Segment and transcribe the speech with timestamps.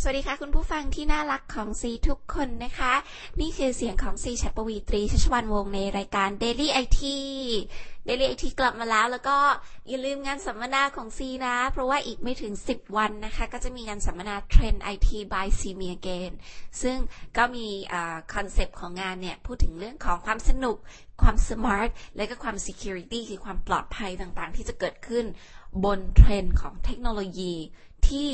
[0.00, 2.92] สวัสดีค่ะ คุณผู้ฟังที่น่ารักของซีทุกคนนะคะ
[3.40, 7.00] นี่คือเสียงของซีฉัตรปวีณ์ ตรีชัชวาลวงศ์ในรายการ Daily IT
[8.08, 9.36] Daily IT กลับมาแล้ว แล้วก็
[9.88, 16.32] อย่าลืมงานสัมมนาของซีนะ เพราะว่าอีกไม่ถึง 10 วันนะคะ ก็จะมีงานสัมมนา Trend IT by c m e Again
[16.82, 16.96] ซึ่ง
[17.36, 17.66] ก็มี
[18.34, 20.76] concept ของงานเนี่ย พูดถึงเรื่องของความสนุก
[21.22, 25.24] ความ smart และก็ความ security คือความปลอดภัยต่างๆ ที่จะเกิดขึ้น
[25.84, 27.54] บนเทรนด์ของเทคโนโลยี
[28.08, 28.30] ที่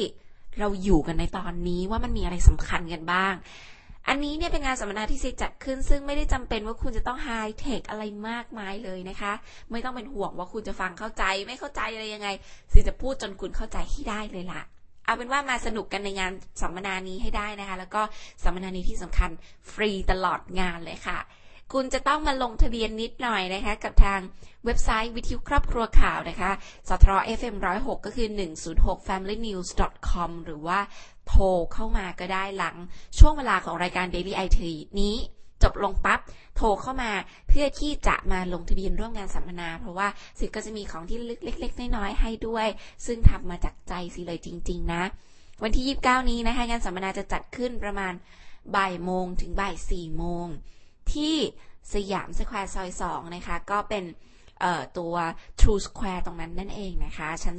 [0.60, 3.34] เราอยู่กันในตอนนี้ว่ามันมีอะไรสำคัญกันบ้าง
[4.08, 7.28] อันนี้เนี่ยเป็นงานสัมมนาที่ซีจัดขึ้น ซึ่งไม่ได้จำเป็นว่าคุณจะต้องไฮ
[7.60, 9.32] เทคอะไรมากมายเลยนะคะ
[9.70, 12.28] ไม่ต้องเป็นห่วงว่าคุณจะฟังเข้าใจ ไม่เข้าใจอะไรยังไง
[12.72, 14.62] ซีจะพูดจนคุณเข้าใจให้ได้เลยล่ะ
[15.04, 18.02] เอาเป็นว่ามาสนุกกันในงานสัมมนานี้ให้ได้นะคะ แล้วก็
[18.44, 19.30] สัมมนานี้ที่สำคัญ
[19.72, 21.18] ฟรีตลอดงานเลยค่ะ
[21.72, 24.20] คุณจะต้องมาลงทะเบียนนิดหน่อยนะคะ กับทาง
[24.64, 26.50] เว็บไซต์วิทยุครอบครัวข่าวนะคะ
[26.88, 28.28] สทร FM 106 ก็คือ
[28.68, 29.68] 106 familynews
[30.10, 30.78] com หรือว่า
[31.28, 32.76] โทรเข้ามาก็ได้หลัง
[33.18, 34.60] ช่วงเวลาของรายการ Daily IT
[35.00, 35.14] นี้
[35.62, 36.20] จบลงปับ๊บ
[36.56, 37.10] โทรเข้ามา
[37.48, 42.66] เพื่อที่จะมาลงทะเบียนร่วมงานสัมมนา เพราะว่าสิก็จะมีของที่เล็กๆน้อยๆให้ด้วย
[43.06, 45.02] ซึ่งทำมาจากใจสิเลยจริง ๆ นะ
[45.62, 48.12] วันที่ 29 นี้นะคะงานสัมมนาจะจัดขึ้นประมาณ
[48.76, 50.46] บ่ายโมงถึงบ่ายสี่โมง
[51.14, 51.34] ที่
[51.94, 54.04] สยามสแควร์ซอยสองนะคะ ก็เป็น
[54.98, 55.14] ตัว
[55.60, 57.56] True Square ตรงนั้นนั่นเองนะคะ ชั้น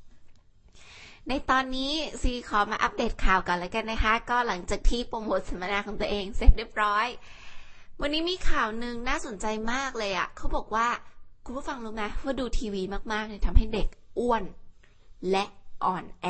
[0.00, 7.06] 4 ในตอนนี้ซีขอมาอัปเดตข่าวกันแล้วกันนะคะ ก็หลังจากที่โปรโมทสัมมนาของตัวเองเสร็จเรียบร้อย
[8.00, 10.88] วันนี้มีข่าวหนึ่งน่าสนใจมากเลยอะ่ะเขาบอกว่า
[11.44, 14.42] คุณผู้ฟังรู้ไหมว่าดูทีวีมากๆเนี่ยทำให้เด็กอ้วน
[15.30, 15.44] และ
[15.84, 16.28] อ่อนแอ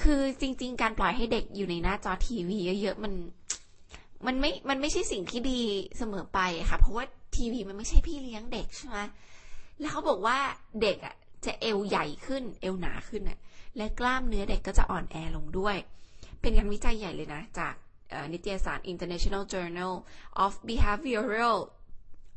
[0.00, 3.12] คือจริง ๆ การปล่อยให้เด็กอยู่ในหน้าจอทีวีเยอะๆมัน
[4.26, 5.60] มันไม่ มันไม่ใช่สิ่งที่ดี
[5.98, 7.04] เสมอไปค่ะ เพราะว่า
[7.36, 8.98] ทีวีมันไม่ใช่พี่เลี้ยงเด็กใช่ไหม
[9.80, 10.38] แล้วเขาบอกว่า
[10.82, 13.38] เด็กอะจะเอวใหญ่ขึ้น เอวหนาขึ้นอะ
[13.76, 15.76] และกล้ามเนื้อเด็กก็จะอ่อนแอลงด้วย
[16.40, 17.74] เป็นงานวิจัยใหญ่เลยนะ จาก
[18.32, 19.94] นิตยสาร International Journal
[20.44, 21.58] of Behavioral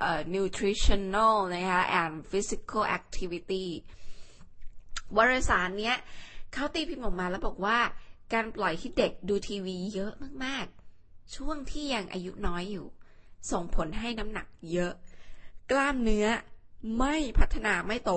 [0.07, 3.66] uh, Nutritional นะคะ and Physical Activity
[5.18, 5.96] วารสารเนี้ย
[6.53, 7.78] เขาตีพิมพ์ออกมาแล้วบอกว่า
[8.34, 10.13] การปล่อยให้เด็กดูทีวีเยอะ
[10.46, 10.66] มาก
[11.35, 12.88] ช่วงที่ยังอายุน้อยอยู่
[13.51, 14.93] ส่งผลให้น้ำหนักเยอะ
[15.71, 16.27] กล้ามเนื้อ
[16.97, 18.11] ไม่พัฒนาไม่โต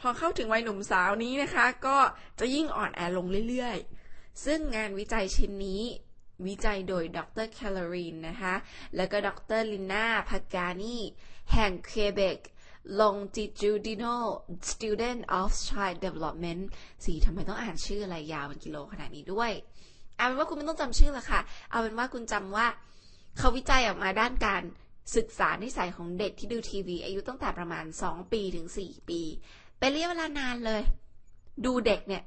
[0.00, 1.98] พอเข้าถึงวัยหนุ่มสาวนี้นะคะ ก็
[2.38, 5.82] จะยิ่งอ่อนแอลงเรื่อยๆ ซึ่งงานวิจัยชิ้นนี้
[6.46, 8.54] วิจัยโดยดรแคลอรีนนะคะ
[8.96, 10.96] แล้วก็ดรลิน่าพากานี
[11.52, 12.38] แห่งเคเบก
[13.00, 14.26] longitudinal
[14.70, 16.62] student of child development
[17.04, 19.52] สีทำไมต้องอ่านชื่ออะไรยาวเป็นกิโลขนาดนี้ด้วย
[20.20, 22.66] เอาเป็นว่าคุณไม่ต้องจำชื่อละค่ะ เอาเป็นว่าคุณจำว่า
[23.38, 24.62] เขาวิจัยออกมาด้านการ
[25.16, 29.20] ศึกษานิสัยของเด็กที่ดูทีวี อายุตั้งแต่ประมาณ 2 ปีถึง 4 ปี
[29.78, 30.82] เป็นระยะเวลานานเลย
[31.66, 32.22] ดูเด็กเนี่ย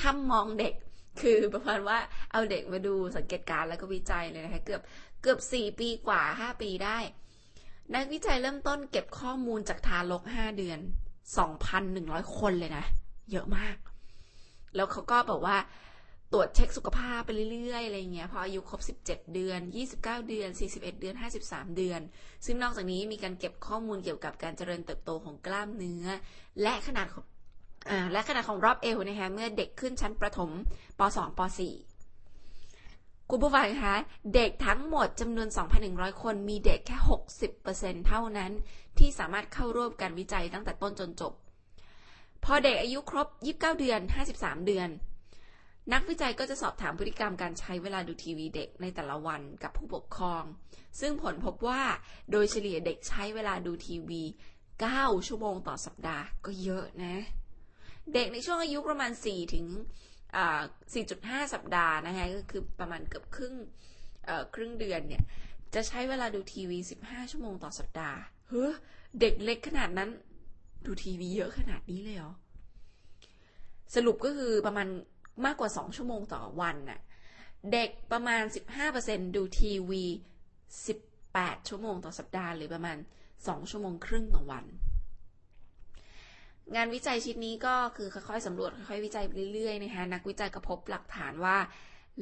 [0.00, 0.74] ทำมองเด็ก
[1.20, 1.98] คือประมาณว่า
[2.32, 4.80] เอาเด็กมาดูสังเกตการแล้วก็วิจัยเลยนะคะเกือบ
[5.22, 6.98] เกือบ 4 ปีกว่า 5 ปีได้
[7.94, 10.78] นักวิจัยเริ่มต้นเก็บข้อมูลจากทารก 5 เดือน
[11.56, 12.84] 2,100 คนเลยนะ
[13.30, 13.76] เยอะมาก
[14.74, 15.56] แล้วเขาก็บอกว่า
[16.34, 19.60] ตรวจเช็คสุขภาพไปเรื่อยๆอะไรเงี้ยพออายุครบ 17 เดือน
[19.94, 21.14] 29 เดือน 41 เดือน
[21.44, 22.00] 53 เดือน
[22.44, 26.06] ซึ่งนอกจากนี้มีการเก็บข้อมูลเกี่ยวกับการเจริญเติบโตของกล้ามเนื้อ
[26.62, 27.24] และขนาดของ
[27.90, 30.50] อ่าและขนาดของรอบเอวนะคะเมื่อเด็กขึ้นชั้นประถม
[30.98, 31.40] ป .2 ป
[32.48, 33.94] .4 คุณผู้ฟังคะ
[34.34, 35.48] เด็กทั้งหมดจำนวน
[35.84, 36.96] 2,100 คนมีเด็กแค่
[37.52, 38.52] 60%เท่านั้น
[38.98, 41.32] ที่สามารถเข้าร่วมการวิจัยตั้งแต่ต้นจนจบ
[42.44, 44.00] พอเด็กอายุครบ 29 เดือน
[44.34, 44.90] 53 เดือน
[45.92, 50.44] นักวิจัยก็จะสอบถามพฤติกรรมการใช้เวลาดูทีวีเด็กในแต่ละวันกับผู้ปกครอง
[51.00, 51.82] ซึ่งผลพบว่า
[52.32, 54.22] โดยเฉลี่ยเด็กใช้เวลาดูทีวี
[54.74, 57.14] 9 ชั่วโมงต่อสัปดาห์ก็เยอะนะ
[58.14, 59.66] เด็กในช่วงอายุประมาณ 4 ถึง
[60.74, 63.54] 4.5 สัปดาห์นะคะก็คือประมาณเกือบครึ่ง
[64.54, 65.22] ครึ่งเดือนเนี่ย
[65.74, 68.18] จะใช้เวลาดูทีวี 15 ชั่วโมงต่อสัปดาห์
[68.48, 68.66] เฮ้
[69.20, 70.10] เด็กเล็กขนาดนั้น
[70.86, 72.32] ดูทีวีเยอะขนาดนี้เลยเหรอ
[73.94, 74.88] สรุปก็คือประมาณ
[75.44, 77.00] มากกว่า 2 ชั่วโมงต่อวันน่ะ
[77.72, 78.42] เด็กประมาณ
[78.90, 80.04] 15%ดูทีวี
[80.86, 82.96] 18 ชั่วโมงต่อสัปดาห์ หรือประมาณ
[83.34, 84.64] 2 ชั่วโมงครึ่งต่อวัน
[86.74, 91.58] งานวิจัยชิ้นนี้ก็คือค่อยๆสำรวจค่อยๆวิจัยไปเรื่อยๆนะคะ นักวิจัยก็พบหลักฐานว่า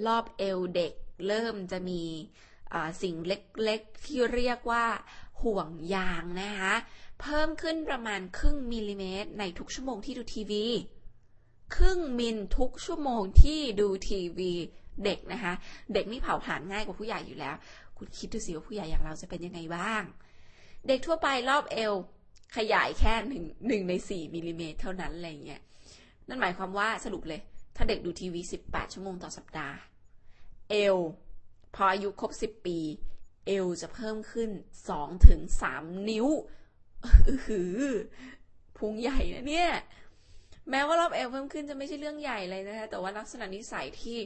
[0.06, 0.92] รอบเอวเด็ก
[1.26, 2.02] เริ่มจะมี
[3.02, 4.84] สิ่งเล็กๆ ที่เรียกว่า
[5.42, 6.74] ห่วงยางนะคะ
[7.20, 10.64] เพิ่มขึ้นประมาณครึ่งมิลลิเมตร ในทุกชั่วโมงที่ดูทีวี
[11.74, 14.52] ครึ่งมิลทุกชั่วโมงที่ดูทีวี
[15.04, 15.52] เด็กนะคะ
[15.94, 17.54] เด็กนี่เผาผลาญง่ายกว่าผู้ใหญ่อยู่แล้ว
[17.96, 20.02] คุณคิดดูสิว่าผู้ใหญ่อย่างเราจะเป็นยังไงบ้าง
[20.86, 21.92] เด็กทั่วไปรอบเอว
[22.56, 25.60] ขยายแค่หนึ่งหนึ่งในสี่มิลลิเมตรเท่านั้นอะไรเงี้ย
[26.28, 27.40] นั่นหมายความว่าสรุปเลย
[27.76, 29.76] ถ้าเด็กดูทีวี18ชั่วโมงต่อสัปดาห์
[30.70, 30.98] เอล
[31.74, 32.78] พออายุครบ10ปี
[33.46, 34.50] เอลจะเพิ่มขึ้น
[34.88, 35.40] 2ถึง
[35.74, 36.26] 3นิ้ว
[37.26, 37.82] อื้อหือ
[38.76, 39.70] พุงใหญ่นะเนี่ย
[40.70, 44.18] แม้ว่ารอบเอวเพิ่มขึ้นจะไม่ใช่เรื่องใหญ่เลยนะคะ แต่ว่าลักษณะนิสัยที่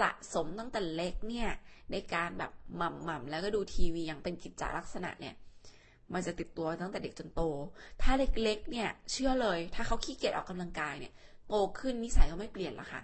[0.00, 1.50] สะสมตั้งแต่เล็กเนี่ย
[1.92, 5.34] ในการแบบหม่ำๆแล้วก็ดูทีวีอย่างเป็นกิจจลักษณะเนี่ย
[6.14, 7.42] มันจะติดตัวตั้งแต่เด็กจนโต
[8.02, 11.12] ถ้าเล็กๆ เนี่ย เชื่อเลย ถ้าเขาขี้เกียจออกกำลังกายเนี่ย
[11.48, 13.02] โตขึ้นนิสัยก็ไม่เปลี่ยนละค่ะ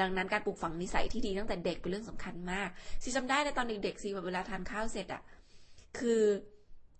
[0.00, 2.68] ดังนั้นการปลูกฝังนิสัยที่ดีตั้งแต่เด็กเป็นเรื่องสำคัญมาก
[3.02, 5.22] ซีจำได้ในตอนเด็กๆซีแบบเวลาทานข้าวเสร็จอะ
[5.98, 6.22] คือ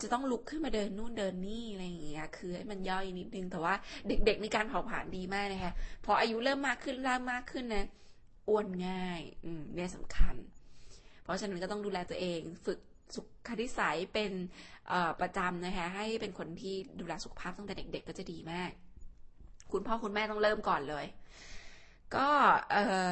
[0.03, 3.75] จะต้องลุกขึ้นมาเดินนู่นเดินนี่อะไรอย่างเงี้ย คือให้มันย่อยนิดนึง แต่ว่า
[4.09, 5.73] เด็กๆในการเผาผลาญดีมากนะคะ
[6.05, 7.87] พออายุเริ่มมากขึ้นร่างมากขึ้นนะ
[8.49, 10.35] อ้วนง่าย อืมเนี่ยสำคัญ
[11.23, 12.79] เพราะฉะนั้นก็ต้องดูแลตัวเอง ฝึก
[13.15, 14.33] สุขนิสัยเป็น
[15.21, 18.71] ประจำนะคะ ให้เป็นคนที่ดูแลสุขภาพตั้งแต่เด็ก ๆ ก็จะดีมาก
[19.73, 21.07] คุณพ่อคุณแม่ต้องเริ่มก่อนเลย
[22.17, 22.29] ก็
[22.73, 22.77] เอ
[23.07, 23.09] อ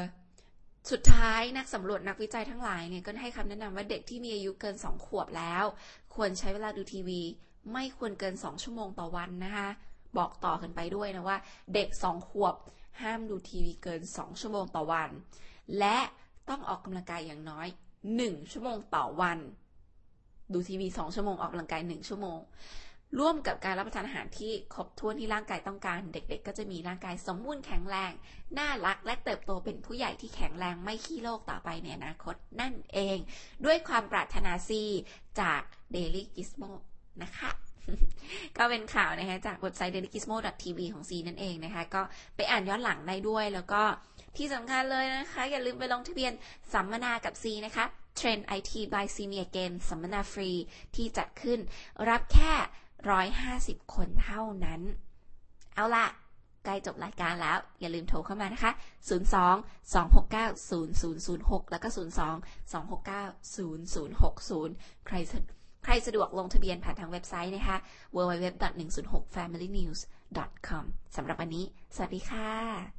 [0.91, 5.65] สุดท้ายนักสำรวจนักวิจัยทั้งหลายเนี่ยก็ให้คำแนะนำว่าเด็กที่มีอายุเกิน 2 ขวบแล้ว
[6.15, 7.21] ควรใช้เวลาดูทีวี
[7.73, 9.69] ไม่ควรเกิน 2 ชั่วโมงต่อวันนะคะ
[10.19, 11.39] บอกต่อกันไปด้วยนะว่า
[11.75, 12.55] เด็ก 2 ขวบ
[13.01, 15.11] ห้ามดูทีวีเกิน 2 ชั่วโมงต่อวัน
[15.79, 15.99] และ
[16.49, 17.69] ต้องออกกำลังกายอย่างน้อย
[18.09, 19.39] 1 ชั่วโมงต่อวัน
[20.53, 22.39] ดูทีวี 2 ชั่วโมงออกกำลังกาย 1 ชั่วโมง
[23.19, 28.12] ร่วมกับการรับประทานอาหารที่ครบถ้วนที่ร่างกายต้องการ เด็กๆ ก็จะมีร่างกายสมบูรณ์แข็งแรง
[28.58, 33.19] น่ารักและเติบโตเป็นผู้ใหญ่ที่แข็งแรงไม่ขี้โรคต่อไปในอนาคตนั่นเอง
[33.64, 34.82] ด้วยความปรารถนาซี
[35.40, 35.62] จาก
[35.94, 36.72] Daily Gizmo
[37.22, 37.50] นะคะ
[38.56, 42.02] ก็เป็นข่าวนะคะจากเว็บไซต์ dailygizmo.tv ของซีนั่นเองนะคะ ก็
[42.37, 43.82] ไปอ่านย้อนหลังได้ด้วย แล้วก็
[44.37, 46.32] ที่สำคัญเลยนะคะ อย่าลืมไปลงทะเบียน
[46.72, 47.84] สัมมนากับซีนะคะ
[48.19, 50.50] Trend IT by See Me Again สัมมนาฟรี
[50.94, 51.58] ที่จัดขึ้น
[52.08, 52.55] รับแค่
[53.06, 54.81] 150 คนเท่านั้น
[55.75, 56.06] เอาละ
[56.65, 58.73] ใกล้จบรายการแล้ว อย่าลืมโทรเข้ามานะคะ
[59.09, 59.11] 02
[59.95, 61.99] 269 0006 แล้วก็ 02
[62.73, 65.17] 269 0060 ใคร
[65.85, 67.77] ใครสะดวกลงทะเบียนผ่านทางเว็บไซต์นะคะ
[68.17, 70.85] www.106familynews.com
[71.17, 72.98] สำหรับวันนี้ สวัสดีค่ะ